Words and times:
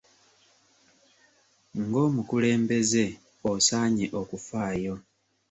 Ng'omukulembeze 1.79 3.05
osaanye 3.51 4.05
okufaayo. 4.21 4.95